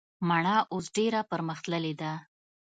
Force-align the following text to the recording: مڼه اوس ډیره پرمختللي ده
مڼه 0.27 0.55
اوس 0.73 0.85
ډیره 0.97 1.19
پرمختللي 1.31 1.93
ده 2.01 2.13